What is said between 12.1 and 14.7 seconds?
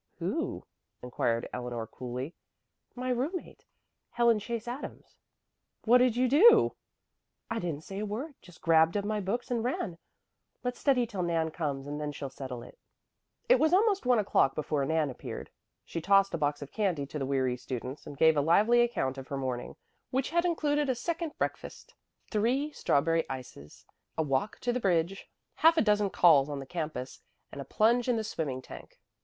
she'll settle it." It was almost one o'clock